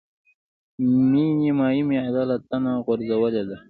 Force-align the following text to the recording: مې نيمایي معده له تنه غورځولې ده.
مې 1.09 1.23
نيمایي 1.39 1.81
معده 1.89 2.23
له 2.29 2.37
تنه 2.47 2.71
غورځولې 2.85 3.43
ده. 3.49 3.57